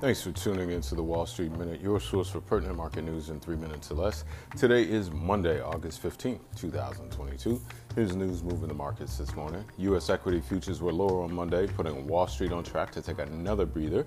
Thanks 0.00 0.22
for 0.22 0.32
tuning 0.32 0.70
into 0.70 0.94
the 0.94 1.02
Wall 1.02 1.26
Street 1.26 1.52
Minute, 1.58 1.82
your 1.82 2.00
source 2.00 2.30
for 2.30 2.40
pertinent 2.40 2.78
market 2.78 3.04
news 3.04 3.28
in 3.28 3.38
three 3.38 3.54
minutes 3.54 3.90
or 3.90 3.96
less. 3.96 4.24
Today 4.56 4.82
is 4.82 5.10
Monday, 5.10 5.60
August 5.60 6.00
15, 6.00 6.40
2022. 6.56 7.60
Here's 7.94 8.16
news 8.16 8.42
moving 8.42 8.68
the 8.68 8.74
markets 8.74 9.18
this 9.18 9.36
morning. 9.36 9.62
U.S. 9.76 10.08
equity 10.08 10.40
futures 10.40 10.80
were 10.80 10.90
lower 10.90 11.22
on 11.22 11.34
Monday, 11.34 11.66
putting 11.66 12.06
Wall 12.06 12.26
Street 12.26 12.50
on 12.50 12.64
track 12.64 12.90
to 12.92 13.02
take 13.02 13.18
another 13.18 13.66
breather 13.66 14.06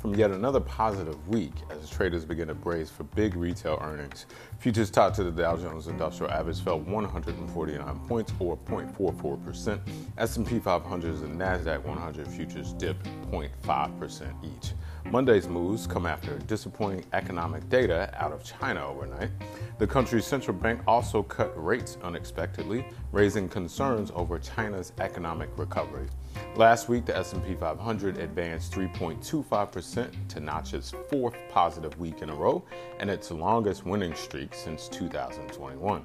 from 0.00 0.14
yet 0.14 0.30
another 0.30 0.60
positive 0.60 1.28
week 1.28 1.52
as 1.70 1.90
traders 1.90 2.24
begin 2.24 2.48
to 2.48 2.54
brace 2.54 2.88
for 2.90 3.04
big 3.04 3.34
retail 3.34 3.78
earnings. 3.82 4.26
Futures 4.58 4.90
tied 4.90 5.14
to 5.14 5.24
the 5.24 5.30
Dow 5.30 5.56
Jones 5.56 5.88
Industrial 5.88 6.32
Average 6.32 6.60
fell 6.60 6.80
149 6.80 7.98
points 8.06 8.32
or 8.38 8.56
0.44%. 8.56 9.80
S&P 10.18 10.58
500 10.58 11.14
and 11.22 11.38
Nasdaq 11.38 11.84
100 11.84 12.28
futures 12.28 12.72
dipped 12.74 13.06
0.5% 13.30 14.32
each. 14.44 14.72
Monday's 15.10 15.48
moves 15.48 15.86
come 15.86 16.04
after 16.04 16.38
disappointing 16.40 17.02
economic 17.14 17.66
data 17.70 18.10
out 18.14 18.30
of 18.30 18.44
China 18.44 18.86
overnight. 18.86 19.30
The 19.78 19.86
country's 19.86 20.26
central 20.26 20.54
bank 20.54 20.82
also 20.86 21.22
cut 21.22 21.50
rates 21.56 21.96
unexpectedly, 22.02 22.84
raising 23.10 23.48
concerns 23.48 24.12
over 24.14 24.38
China's 24.38 24.92
economic 24.98 25.48
recovery. 25.56 26.08
Last 26.56 26.90
week, 26.90 27.06
the 27.06 27.16
S&P 27.16 27.54
500 27.54 28.18
advanced 28.18 28.72
3.25% 28.72 30.28
to 30.28 30.40
notch 30.40 30.74
its 30.74 30.92
fourth 31.08 31.36
positive 31.48 31.98
week 31.98 32.20
in 32.20 32.28
a 32.28 32.34
row 32.34 32.62
and 33.00 33.08
its 33.08 33.30
longest 33.30 33.86
winning 33.86 34.14
streak 34.14 34.52
since 34.52 34.88
2021. 34.88 36.04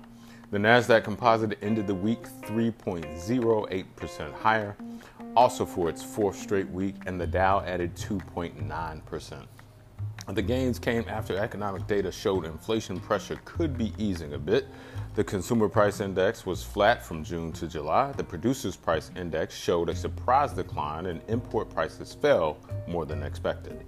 The 0.51 0.59
Nasdaq 0.59 1.03
Composite 1.03 1.57
ended 1.61 1.87
the 1.87 1.95
week 1.95 2.23
3.08% 2.43 4.33
higher, 4.33 4.77
also 5.35 5.65
for 5.65 5.89
its 5.89 6.03
fourth 6.03 6.37
straight 6.37 6.69
week, 6.69 6.95
and 7.05 7.19
the 7.19 7.27
Dow 7.27 7.61
added 7.61 7.95
2.9%. 7.95 9.45
The 10.27 10.41
gains 10.41 10.79
came 10.79 11.03
after 11.09 11.37
economic 11.37 11.85
data 11.85 12.09
showed 12.09 12.45
inflation 12.45 12.99
pressure 12.99 13.37
could 13.43 13.77
be 13.77 13.93
easing 13.97 14.33
a 14.33 14.37
bit. 14.37 14.67
The 15.15 15.23
consumer 15.23 15.67
price 15.67 15.99
index 15.99 16.45
was 16.45 16.63
flat 16.63 17.05
from 17.05 17.25
June 17.25 17.51
to 17.53 17.67
July. 17.67 18.13
The 18.13 18.23
producers 18.23 18.77
price 18.77 19.11
index 19.17 19.55
showed 19.55 19.89
a 19.89 19.95
surprise 19.95 20.53
decline 20.53 21.07
and 21.07 21.21
import 21.27 21.69
prices 21.69 22.13
fell 22.13 22.57
more 22.87 23.05
than 23.05 23.21
expected. 23.21 23.85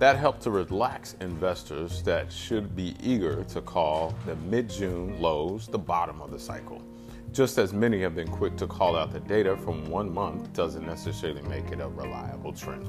That 0.00 0.16
helped 0.16 0.42
to 0.42 0.50
relax 0.50 1.14
investors 1.20 2.02
that 2.02 2.30
should 2.32 2.74
be 2.74 2.96
eager 3.00 3.44
to 3.44 3.60
call 3.62 4.12
the 4.26 4.36
mid 4.36 4.68
June 4.68 5.20
lows 5.20 5.68
the 5.68 5.78
bottom 5.78 6.20
of 6.20 6.32
the 6.32 6.38
cycle. 6.38 6.82
Just 7.32 7.58
as 7.58 7.72
many 7.72 8.00
have 8.00 8.14
been 8.14 8.28
quick 8.28 8.56
to 8.56 8.66
call 8.66 8.96
out 8.96 9.12
the 9.12 9.20
data 9.20 9.56
from 9.58 9.90
one 9.90 10.12
month 10.12 10.52
doesn't 10.52 10.86
necessarily 10.86 11.42
make 11.42 11.70
it 11.70 11.80
a 11.80 11.88
reliable 11.88 12.52
trend. 12.52 12.86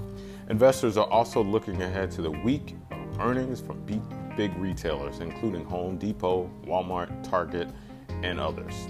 Investors 0.50 0.96
are 0.96 1.08
also 1.08 1.44
looking 1.44 1.82
ahead 1.82 2.12
to 2.12 2.22
the 2.22 2.32
week 2.32 2.76
of 2.92 3.20
earnings 3.20 3.60
from 3.60 3.84
big 4.38 4.56
retailers, 4.58 5.20
including 5.20 5.66
Home 5.66 5.98
Depot, 5.98 6.50
Walmart, 6.66 7.30
Target, 7.30 7.68
and 8.24 8.40
others 8.40 8.88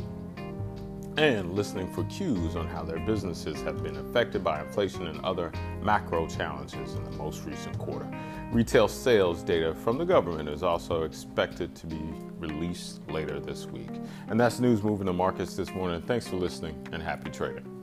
and 1.17 1.55
listening 1.55 1.91
for 1.91 2.03
cues 2.05 2.55
on 2.55 2.67
how 2.67 2.83
their 2.83 2.99
businesses 2.99 3.59
have 3.61 3.81
been 3.81 3.97
affected 3.97 4.43
by 4.43 4.61
inflation 4.61 5.07
and 5.07 5.19
other 5.25 5.51
macro 5.81 6.27
challenges 6.27 6.93
in 6.93 7.03
the 7.03 7.11
most 7.11 7.43
recent 7.43 7.77
quarter. 7.79 8.07
Retail 8.51 8.87
sales 8.87 9.41
data 9.41 9.73
from 9.73 9.97
the 9.97 10.05
government 10.05 10.47
is 10.47 10.61
also 10.61 11.03
expected 11.03 11.75
to 11.75 11.87
be 11.87 11.99
released 12.37 13.01
later 13.09 13.39
this 13.39 13.65
week. 13.65 13.89
And 14.27 14.39
that's 14.39 14.59
news 14.59 14.83
moving 14.83 15.07
the 15.07 15.13
markets 15.13 15.55
this 15.55 15.71
morning. 15.71 16.01
Thanks 16.03 16.27
for 16.27 16.35
listening 16.35 16.87
and 16.91 17.01
happy 17.01 17.31
trading. 17.31 17.76